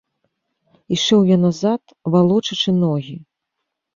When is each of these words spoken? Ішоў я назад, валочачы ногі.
Ішоў 0.95 1.21
я 1.31 1.37
назад, 1.41 1.93
валочачы 2.15 2.71
ногі. 2.85 3.13